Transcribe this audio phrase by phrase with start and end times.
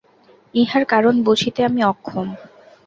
[0.53, 2.27] ইহার কারণ বুঝিতে আমি অক্ষম।